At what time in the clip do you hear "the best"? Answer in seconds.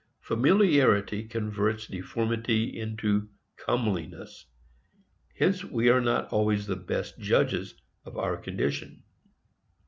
6.65-7.19